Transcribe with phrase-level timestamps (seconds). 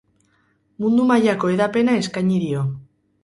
[0.85, 2.65] Mundu mailako hedapena eskaini dio.